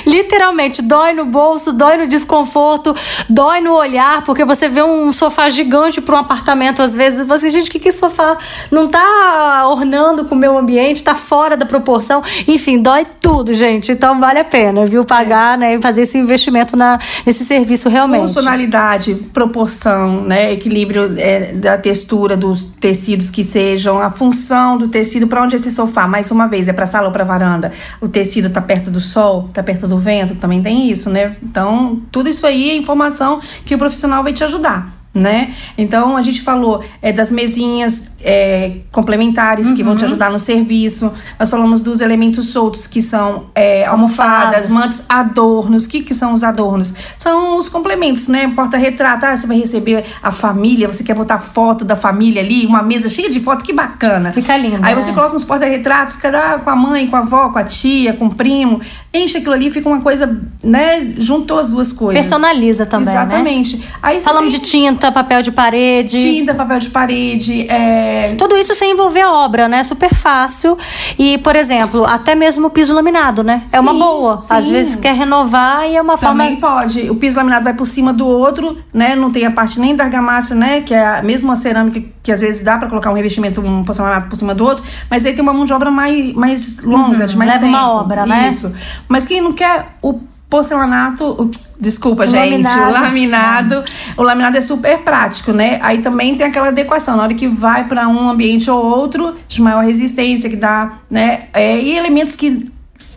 Literalmente, 0.05 0.83
dói 0.83 1.13
no 1.13 1.25
bolso, 1.25 1.73
dói 1.73 1.97
no 1.97 2.07
desconforto, 2.07 2.95
dói 3.29 3.61
no 3.61 3.75
olhar, 3.75 4.25
porque 4.25 4.45
você 4.45 4.69
vê 4.69 4.83
um 4.83 5.13
sofá 5.13 5.49
gigante 5.49 6.01
para 6.01 6.17
um 6.17 6.19
apartamento, 6.19 6.83
às 6.83 6.95
vezes, 6.95 7.27
você, 7.27 7.51
gente, 7.51 7.71
que 7.71 7.79
que 7.79 7.93
sofá 7.93 8.37
não 8.71 8.89
tá 8.89 9.67
ornando 9.69 10.25
com 10.25 10.35
o 10.35 10.39
meu 10.39 10.59
ambiente, 10.59 11.03
tá 11.03 11.15
fora 11.15 11.57
da 11.57 11.65
proporção. 11.65 12.23
Enfim, 12.47 12.81
dói 12.81 13.07
tudo, 13.21 13.53
gente. 13.55 13.93
Então 13.93 14.19
vale 14.19 14.39
a 14.39 14.45
pena, 14.45 14.85
viu? 14.87 15.05
Pagar, 15.05 15.57
né? 15.57 15.75
E 15.75 15.79
fazer 15.81 16.03
esse 16.03 16.19
investimento 16.19 16.77
na, 16.77 16.99
nesse 17.25 17.45
serviço 17.45 17.89
realmente. 17.89 18.23
Funcionalidade, 18.23 19.15
proporção, 19.33 20.23
né, 20.23 20.53
equilíbrio 20.53 21.15
é, 21.19 21.53
da 21.53 21.79
textura 21.79 22.37
dos 22.37 22.65
tecidos 22.65 23.31
que 23.31 23.45
sejam, 23.45 24.01
a 24.01 24.11
função 24.11 24.77
do 24.77 24.89
tecido, 24.89 25.27
para 25.27 25.43
onde 25.43 25.57
esse 25.57 25.71
sofá, 25.71 26.07
mais 26.07 26.31
uma 26.31 26.47
vez, 26.47 26.69
é 26.69 26.73
para 26.73 26.87
sala 26.87 27.07
ou 27.07 27.13
para 27.13 27.25
varanda? 27.25 27.73
O 28.01 28.09
tecido 28.09 28.51
tá 28.51 28.61
perto 28.61 28.91
do 28.91 29.01
sol, 29.01 29.49
tá 29.53 29.63
perto 29.63 29.86
do 29.87 29.99
vento, 29.99 30.37
também 30.37 30.63
tem 30.63 30.91
isso, 30.91 31.11
né? 31.11 31.37
Então, 31.43 32.01
tudo 32.11 32.29
isso 32.29 32.47
aí 32.47 32.71
é 32.71 32.77
informação 32.77 33.41
que 33.65 33.75
o 33.75 33.79
profissional 33.79 34.23
vai 34.23 34.33
te 34.33 34.45
ajudar. 34.45 34.96
Né? 35.17 35.55
Então 35.79 36.15
a 36.15 36.21
gente 36.21 36.43
falou 36.43 36.85
é, 37.01 37.11
das 37.11 37.33
mesinhas 37.33 38.17
é, 38.23 38.81
complementares 38.93 39.73
que 39.73 39.81
Uhum. 39.81 39.89
vão 39.89 39.97
te 39.97 40.05
ajudar 40.05 40.31
no 40.31 40.39
serviço. 40.39 41.11
Nós 41.41 41.51
falamos 41.51 41.81
dos 41.81 42.03
elementos 42.03 42.51
soltos 42.51 42.87
que 42.87 43.01
são 43.01 43.47
é, 43.55 43.87
almofadas, 43.87 44.67
Almofadas. 44.67 44.69
mantas, 44.69 45.03
adornos. 45.09 45.87
O 45.87 45.89
que, 45.89 46.03
que 46.03 46.13
são 46.13 46.35
os 46.35 46.45
adornos? 46.45 46.93
São 47.17 47.57
os 47.57 47.67
complementos, 47.67 48.29
né? 48.29 48.53
Porta-retrato. 48.55 49.25
Ah, 49.25 49.35
você 49.35 49.47
vai 49.47 49.57
receber 49.59 50.05
a 50.23 50.31
família, 50.31 50.87
você 50.87 51.03
quer 51.03 51.15
botar 51.15 51.39
foto 51.39 51.83
da 51.83 51.97
família 51.97 52.43
ali, 52.43 52.67
uma 52.67 52.83
mesa 52.83 53.09
cheia 53.09 53.31
de 53.31 53.41
foto, 53.41 53.65
que 53.65 53.73
bacana. 53.73 54.33
Fica 54.35 54.55
lindo, 54.59 54.81
Aí 54.83 54.95
né? 54.95 55.01
você 55.01 55.13
coloca 55.15 55.35
uns 55.35 55.45
porta-retratos, 55.45 56.17
cada 56.17 56.59
com 56.59 56.69
a 56.69 56.77
mãe, 56.77 57.07
com 57.07 57.17
a 57.17 57.21
avó, 57.21 57.49
com 57.49 57.59
a 57.59 57.65
tia, 57.65 58.13
com 58.13 58.27
o 58.27 58.35
primo. 58.35 58.83
Enche 59.15 59.39
aquilo 59.39 59.55
ali, 59.55 59.71
fica 59.71 59.89
uma 59.89 60.01
coisa, 60.03 60.39
né? 60.63 61.15
Juntou 61.17 61.59
as 61.59 61.71
duas 61.73 61.91
coisas. 61.91 62.21
Personaliza 62.21 62.85
também, 62.85 63.07
né? 63.07 63.13
Exatamente. 63.13 63.89
Aí 64.03 64.21
você 64.21 64.25
Falamos 64.27 64.51
tem 64.53 64.61
de 64.61 64.67
tinta, 64.69 65.06
papel 65.13 65.43
de 65.43 65.51
parede. 65.53 66.19
tinta, 66.21 66.55
papel 66.55 66.79
de 66.79 66.91
parede, 66.91 67.67
é, 67.71 68.35
Tudo 68.37 68.57
isso 68.57 68.75
sem 68.75 68.93
envolver 68.93 69.21
a 69.23 69.33
obra, 69.33 69.69
né? 69.69 69.83
Super 69.85 70.15
fácil. 70.15 70.77
E, 71.19 71.39
por 71.39 71.57
exemplo, 71.57 72.05
até 72.05 72.35
mesmo 72.35 72.67
o 72.69 72.71
piso 72.71 72.95
laminado, 72.95 73.43
né? 73.43 73.63
É 73.73 73.81
uma 73.81 73.93
Sim, 73.93 73.99
boa. 73.99 74.35
Às 74.51 74.65
sim. 74.65 74.73
vezes 74.73 74.97
quer 74.97 75.15
renovar 75.15 75.89
e 75.89 75.97
é 75.97 76.03
uma 76.03 76.17
Também 76.19 76.61
forma. 76.61 76.81
pode. 76.81 77.11
O 77.11 77.15
piso 77.15 77.37
laminado 77.37 77.65
vai 77.65 77.75
por 77.75 77.87
cima 77.87 78.13
do 78.13 78.27
outro, 78.27 78.77
né? 78.93 79.15
Não 79.15 79.31
tem 79.31 79.45
a 79.47 79.51
parte 79.51 79.79
nem 79.81 79.95
da 79.95 80.05
argamassa, 80.05 80.55
né? 80.55 80.81
Que 80.83 80.95
é 80.95 81.19
a 81.19 81.23
mesma 81.23 81.57
cerâmica 81.57 82.03
que 82.23 82.33
às 82.33 82.41
vezes 82.41 82.63
dá 82.65 82.77
pra 82.77 82.89
colocar 82.89 83.11
um 83.11 83.15
revestimento, 83.15 83.61
um 83.61 83.85
porcelanato 83.85 84.29
por 84.29 84.35
cima 84.37 84.53
do 84.55 84.65
outro, 84.65 84.83
mas 85.09 85.25
aí 85.25 85.33
tem 85.33 85.43
uma 85.43 85.53
mão 85.53 85.65
de 85.65 85.73
obra 85.73 85.91
mais, 85.93 86.33
mais 86.35 86.83
longa, 86.83 87.25
de 87.27 87.37
mais 87.37 87.51
Uhum. 87.55 87.57
leva 87.61 87.67
tempo. 87.67 87.67
uma 87.79 87.93
obra, 88.01 88.27
né? 88.27 88.49
Isso. 88.49 88.75
Mas 89.09 89.25
quem 89.25 89.41
não 89.41 89.53
quer 89.53 89.97
o 90.03 90.19
porcelanato, 90.51 91.49
desculpa, 91.79 92.25
O 92.25 92.27
gente, 92.27 92.51
laminado. 92.51 92.89
o 92.89 92.93
laminado, 92.93 93.85
o 94.17 94.23
laminado 94.23 94.57
é 94.57 94.61
super 94.61 94.99
prático, 94.99 95.53
né? 95.53 95.79
Aí 95.83 95.99
também 95.99 96.35
tem 96.35 96.47
aquela 96.47 96.69
adequação, 96.69 97.17
na 97.17 97.23
hora 97.25 97.35
que 97.35 97.47
vai 97.47 97.87
pra 97.87 98.09
um 98.09 98.29
ambiente 98.29 98.71
ou 98.71 98.85
outro, 98.85 99.35
de 99.49 99.61
maior 99.61 99.85
resistência, 99.85 100.49
que 100.49 100.57
dá, 100.57 100.99
né? 101.11 101.45
É, 101.53 101.79
e 101.79 101.97
elementos 101.97 102.35
que 102.35 102.71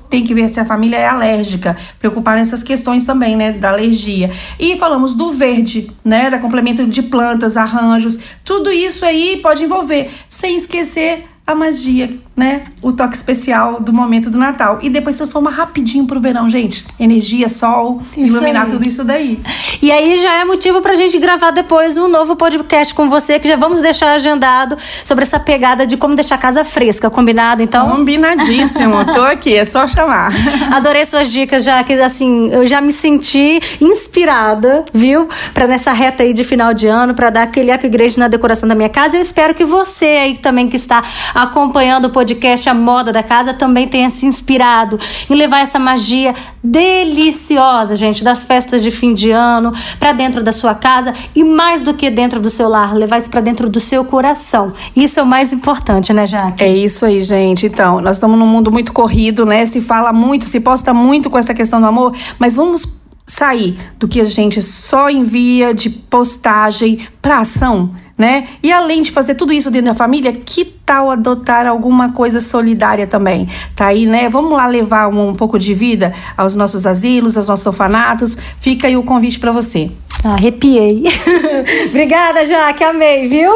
tem 0.09 0.23
que 0.23 0.33
ver 0.33 0.49
se 0.49 0.59
a 0.59 0.65
família 0.65 0.97
é 0.97 1.07
alérgica, 1.07 1.77
preocupar 1.99 2.35
nessas 2.35 2.63
questões 2.63 3.05
também, 3.05 3.35
né, 3.35 3.51
da 3.53 3.69
alergia. 3.69 4.31
E 4.59 4.77
falamos 4.77 5.13
do 5.13 5.29
verde, 5.31 5.89
né, 6.03 6.29
da 6.29 6.39
complemento 6.39 6.85
de 6.85 7.01
plantas, 7.01 7.55
arranjos, 7.55 8.19
tudo 8.43 8.71
isso 8.71 9.05
aí 9.05 9.39
pode 9.41 9.63
envolver, 9.63 10.09
sem 10.27 10.57
esquecer 10.57 11.25
a 11.45 11.55
magia, 11.55 12.09
né, 12.39 12.63
o 12.81 12.93
toque 12.93 13.15
especial 13.15 13.81
do 13.81 13.91
momento 13.91 14.29
do 14.29 14.37
Natal. 14.37 14.79
E 14.81 14.89
depois 14.89 15.17
transforma 15.17 15.51
rapidinho 15.51 16.07
pro 16.07 16.21
verão, 16.21 16.49
gente. 16.49 16.85
Energia, 16.97 17.49
sol, 17.49 18.01
Isso 18.15 18.27
iluminar 18.27 18.65
aí. 18.65 18.71
tudo 18.71 18.87
isso 18.87 19.03
daí. 19.03 19.37
E 19.81 19.91
aí 19.91 20.15
já 20.15 20.35
é 20.39 20.45
motivo 20.45 20.81
pra 20.81 20.95
gente 20.95 21.19
gravar 21.19 21.51
depois 21.51 21.97
um 21.97 22.07
novo 22.07 22.37
podcast 22.37 22.93
com 22.95 23.09
você, 23.09 23.37
que 23.39 23.47
já 23.47 23.57
vamos 23.57 23.81
deixar 23.81 24.13
agendado 24.13 24.77
sobre 25.03 25.23
essa 25.23 25.37
pegada 25.37 25.85
de 25.85 25.97
como 25.97 26.15
deixar 26.15 26.35
a 26.35 26.37
casa 26.37 26.63
fresca, 26.63 27.09
combinado? 27.09 27.61
Então. 27.61 27.89
Combinadíssimo. 27.89 29.03
Tô 29.13 29.21
aqui, 29.21 29.53
é 29.55 29.65
só 29.65 29.85
chamar. 29.85 30.31
Adorei 30.71 31.05
suas 31.05 31.29
dicas, 31.29 31.63
já 31.65 31.83
que 31.83 31.93
assim, 31.93 32.49
eu 32.53 32.65
já 32.65 32.79
me 32.79 32.93
senti 32.93 33.59
inspirada, 33.81 34.85
viu? 34.93 35.27
Pra 35.53 35.67
nessa 35.67 35.91
reta 35.91 36.23
aí 36.23 36.33
de 36.33 36.45
final 36.45 36.73
de 36.73 36.87
ano, 36.87 37.13
pra 37.13 37.29
dar 37.29 37.43
aquele 37.43 37.69
upgrade 37.71 38.17
na 38.17 38.29
decoração 38.29 38.69
da 38.69 38.75
minha 38.75 38.89
casa. 38.89 39.17
Eu 39.17 39.21
espero 39.21 39.53
que 39.53 39.65
você 39.65 40.05
aí 40.05 40.37
também 40.37 40.69
que 40.69 40.77
está 40.77 41.03
acompanhando 41.35 42.05
o 42.05 42.09
podcast 42.09 42.28
podcast 42.35 42.69
A 42.69 42.73
Moda 42.73 43.11
da 43.11 43.23
Casa 43.23 43.53
também 43.53 43.87
tenha 43.87 44.09
se 44.09 44.25
inspirado 44.25 44.99
em 45.29 45.35
levar 45.35 45.61
essa 45.61 45.79
magia 45.79 46.35
deliciosa, 46.63 47.95
gente, 47.95 48.23
das 48.23 48.43
festas 48.43 48.83
de 48.83 48.91
fim 48.91 49.13
de 49.13 49.31
ano 49.31 49.71
para 49.99 50.11
dentro 50.11 50.43
da 50.43 50.51
sua 50.51 50.75
casa 50.75 51.13
e 51.35 51.43
mais 51.43 51.81
do 51.81 51.93
que 51.93 52.09
dentro 52.09 52.39
do 52.39 52.49
seu 52.49 52.67
lar, 52.67 52.93
levar 52.93 53.17
isso 53.17 53.29
para 53.29 53.41
dentro 53.41 53.69
do 53.69 53.79
seu 53.79 54.05
coração. 54.05 54.73
Isso 54.95 55.19
é 55.19 55.23
o 55.23 55.25
mais 55.25 55.51
importante, 55.51 56.13
né, 56.13 56.27
Jaque? 56.27 56.63
É 56.63 56.75
isso 56.75 57.05
aí, 57.05 57.21
gente. 57.23 57.65
Então, 57.65 57.99
nós 57.99 58.17
estamos 58.17 58.37
num 58.37 58.47
mundo 58.47 58.71
muito 58.71 58.93
corrido, 58.93 59.45
né? 59.45 59.65
Se 59.65 59.81
fala 59.81 60.13
muito, 60.13 60.45
se 60.45 60.59
posta 60.59 60.93
muito 60.93 61.29
com 61.29 61.37
essa 61.37 61.53
questão 61.53 61.81
do 61.81 61.87
amor, 61.87 62.15
mas 62.37 62.55
vamos 62.55 62.99
sair 63.25 63.77
do 63.99 64.07
que 64.07 64.19
a 64.19 64.23
gente 64.23 64.61
só 64.61 65.09
envia 65.09 65.73
de 65.73 65.89
postagem 65.89 67.07
para 67.21 67.39
ação, 67.39 67.93
né? 68.19 68.49
E 68.61 68.69
além 68.69 69.01
de 69.01 69.11
fazer 69.11 69.35
tudo 69.35 69.53
isso 69.53 69.71
dentro 69.71 69.87
da 69.87 69.93
família, 69.93 70.33
que 70.33 70.65
tal 70.65 71.09
adotar 71.09 71.65
alguma 71.65 72.11
coisa 72.11 72.41
solidária 72.41 73.07
também? 73.07 73.47
Tá 73.73 73.87
aí, 73.87 74.05
né? 74.05 74.27
Vamos 74.27 74.51
lá 74.51 74.67
levar 74.67 75.07
um, 75.07 75.29
um 75.29 75.33
pouco 75.33 75.57
de 75.57 75.73
vida 75.73 76.13
aos 76.35 76.53
nossos 76.53 76.85
asilos, 76.85 77.37
aos 77.37 77.47
nossos 77.47 77.65
orfanatos. 77.65 78.37
Fica 78.59 78.87
aí 78.87 78.97
o 78.97 79.03
convite 79.03 79.39
para 79.39 79.53
você. 79.53 79.89
Arrepiei. 80.21 81.05
Obrigada, 81.87 82.45
Jaque, 82.45 82.83
amei, 82.83 83.25
viu? 83.25 83.53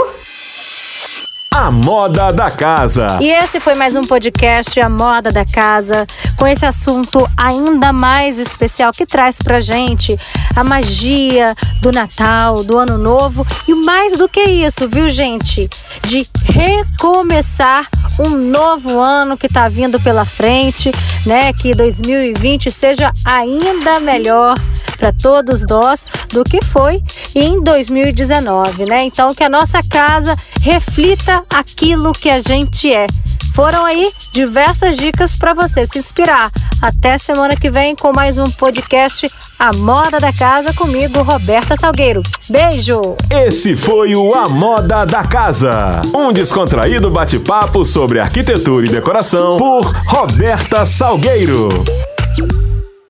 A 1.56 1.70
Moda 1.70 2.34
da 2.34 2.50
Casa. 2.50 3.20
E 3.22 3.30
esse 3.30 3.60
foi 3.60 3.76
mais 3.76 3.96
um 3.96 4.02
podcast 4.02 4.82
A 4.82 4.90
Moda 4.90 5.32
da 5.32 5.46
Casa, 5.46 6.08
com 6.36 6.48
esse 6.48 6.66
assunto 6.66 7.30
ainda 7.38 7.94
mais 7.94 8.40
especial 8.40 8.92
que 8.92 9.06
traz 9.06 9.38
pra 9.38 9.60
gente 9.60 10.20
a 10.56 10.64
magia 10.64 11.54
do 11.80 11.92
Natal, 11.92 12.64
do 12.64 12.76
Ano 12.76 12.98
Novo 12.98 13.46
e 13.68 13.76
mais 13.76 14.18
do 14.18 14.28
que 14.28 14.42
isso, 14.42 14.90
viu, 14.90 15.08
gente? 15.10 15.70
De 16.08 16.28
recomeçar 16.44 17.88
um 18.20 18.30
novo 18.30 19.00
ano 19.00 19.38
que 19.38 19.48
tá 19.48 19.70
vindo 19.70 20.00
pela 20.00 20.26
frente, 20.26 20.92
né? 21.24 21.54
Que 21.54 21.76
2020 21.76 22.72
seja 22.72 23.14
ainda 23.24 24.00
melhor 24.00 24.56
para 25.04 25.12
todos 25.12 25.66
nós 25.66 26.06
do 26.32 26.46
que 26.46 26.64
foi 26.64 27.04
em 27.36 27.62
2019, 27.62 28.86
né? 28.86 29.04
Então 29.04 29.36
que 29.36 29.44
a 29.44 29.50
nossa 29.50 29.84
casa 29.84 30.34
reflita 30.62 31.44
aquilo 31.50 32.14
que 32.14 32.30
a 32.30 32.40
gente 32.40 32.94
é. 32.94 33.06
Foram 33.54 33.84
aí 33.84 34.10
diversas 34.32 34.96
dicas 34.96 35.36
para 35.36 35.54
você 35.54 35.86
se 35.86 36.00
inspirar. 36.00 36.50
Até 36.82 37.18
semana 37.18 37.54
que 37.58 37.70
vem 37.70 37.98
com 37.98 38.14
mais 38.14 38.38
um 38.38 38.46
podcast 38.46 39.30
A 39.60 39.74
Moda 39.74 40.22
da 40.22 40.32
Casa 40.32 40.74
comigo, 40.74 41.22
Roberta 41.22 41.76
Salgueiro. 41.76 42.24
Beijo! 42.50 43.18
Esse 43.30 43.76
foi 43.76 44.16
o 44.16 44.34
A 44.34 44.48
Moda 44.48 45.06
da 45.06 45.26
Casa, 45.26 46.02
um 46.16 46.32
descontraído 46.32 47.12
bate-papo 47.12 47.84
sobre 47.84 48.20
arquitetura 48.20 48.86
e 48.86 48.90
decoração 48.90 49.58
por 49.58 49.84
Roberta 50.08 50.86
Salgueiro. 50.86 51.68